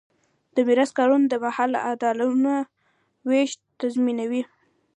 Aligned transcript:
د 0.55 0.57
میراث 0.67 0.91
قانون 0.97 1.21
د 1.27 1.33
مال 1.43 1.71
عادلانه 1.85 2.55
وېش 3.29 3.51
تضمینوي. 3.79 4.43